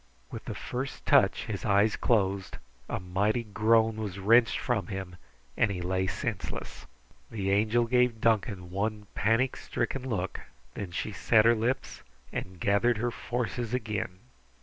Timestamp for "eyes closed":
1.63-2.57